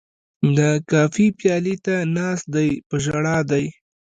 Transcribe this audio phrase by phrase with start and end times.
[0.57, 0.59] د
[0.91, 3.65] کافي پیالې ته ناست دی په ژړا دی